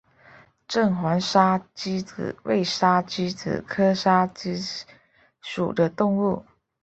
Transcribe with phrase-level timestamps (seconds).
[0.67, 4.85] 正环沙鸡子为沙鸡子科沙子鸡
[5.43, 6.43] 属的动物。